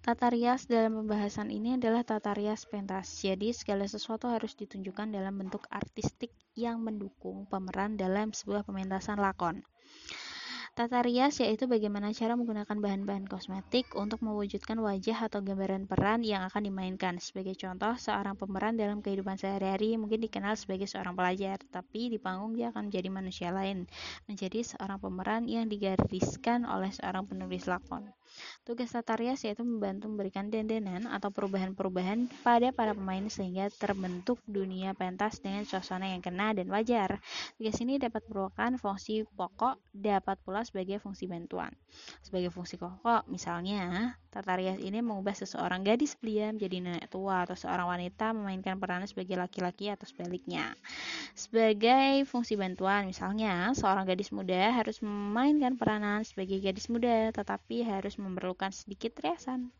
Tata 0.00 0.32
rias 0.34 0.64
dalam 0.64 0.92
pembahasan 1.04 1.48
ini 1.58 1.76
adalah 1.76 2.00
tata 2.10 2.32
rias 2.32 2.62
pentas. 2.72 3.06
Jadi, 3.20 3.48
segala 3.52 3.84
sesuatu 3.84 4.26
harus 4.34 4.52
ditunjukkan 4.56 5.08
dalam 5.16 5.34
bentuk 5.40 5.68
artistik 5.68 6.32
yang 6.56 6.80
mendukung 6.80 7.44
pemeran 7.52 8.00
dalam 8.00 8.28
sebuah 8.32 8.62
pementasan 8.64 9.20
lakon. 9.20 9.60
Tata 10.70 11.02
rias 11.02 11.34
yaitu 11.42 11.66
bagaimana 11.66 12.14
cara 12.14 12.38
menggunakan 12.38 12.78
bahan-bahan 12.78 13.26
kosmetik 13.26 13.90
untuk 13.98 14.22
mewujudkan 14.22 14.78
wajah 14.78 15.26
atau 15.26 15.42
gambaran 15.42 15.90
peran 15.90 16.22
yang 16.22 16.46
akan 16.46 16.62
dimainkan. 16.70 17.18
Sebagai 17.18 17.58
contoh, 17.58 17.98
seorang 17.98 18.38
pemeran 18.38 18.78
dalam 18.78 19.02
kehidupan 19.02 19.34
sehari-hari 19.34 19.98
mungkin 19.98 20.22
dikenal 20.22 20.54
sebagai 20.54 20.86
seorang 20.86 21.18
pelajar, 21.18 21.58
tapi 21.74 22.14
di 22.14 22.22
panggung 22.22 22.54
dia 22.54 22.70
akan 22.70 22.86
menjadi 22.86 23.08
manusia 23.10 23.50
lain, 23.50 23.90
menjadi 24.30 24.62
seorang 24.62 25.02
pemeran 25.02 25.42
yang 25.50 25.66
digariskan 25.66 26.62
oleh 26.62 26.94
seorang 26.94 27.26
penulis 27.26 27.66
lakon. 27.66 28.06
Tugas 28.62 28.94
tata 28.94 29.18
rias 29.18 29.42
yaitu 29.42 29.66
membantu 29.66 30.06
memberikan 30.06 30.54
dandanan 30.54 31.10
atau 31.10 31.34
perubahan-perubahan 31.34 32.30
pada 32.46 32.70
para 32.70 32.94
pemain 32.94 33.26
sehingga 33.26 33.66
terbentuk 33.74 34.38
dunia 34.46 34.94
pentas 34.94 35.42
dengan 35.42 35.66
suasana 35.66 36.14
yang 36.14 36.22
kena 36.22 36.54
dan 36.54 36.70
wajar. 36.70 37.18
Tugas 37.58 37.74
ini 37.82 37.98
dapat 37.98 38.22
merupakan 38.30 38.70
fungsi 38.78 39.26
pokok, 39.34 39.82
dapat 39.90 40.38
pula 40.46 40.59
sebagai 40.62 41.00
fungsi 41.02 41.26
bantuan. 41.26 41.72
Sebagai 42.22 42.52
fungsi 42.52 42.76
pokok, 42.78 43.26
misalnya, 43.26 44.14
tata 44.30 44.54
rias 44.54 44.78
ini 44.78 45.02
mengubah 45.02 45.34
seseorang 45.34 45.82
gadis 45.82 46.14
belia 46.14 46.54
menjadi 46.54 46.76
nenek 46.80 47.06
tua 47.10 47.44
atau 47.48 47.58
seorang 47.58 47.88
wanita 47.88 48.30
memainkan 48.30 48.78
peran 48.78 49.02
sebagai 49.08 49.34
laki-laki 49.40 49.90
atau 49.90 50.06
sebaliknya. 50.06 50.76
Sebagai 51.34 52.22
fungsi 52.28 52.54
bantuan, 52.54 53.08
misalnya, 53.08 53.74
seorang 53.74 54.06
gadis 54.06 54.30
muda 54.30 54.70
harus 54.70 55.02
memainkan 55.02 55.74
peranan 55.74 56.22
sebagai 56.22 56.60
gadis 56.62 56.86
muda, 56.86 57.32
tetapi 57.34 57.82
harus 57.82 58.14
memerlukan 58.20 58.70
sedikit 58.70 59.16
riasan. 59.24 59.72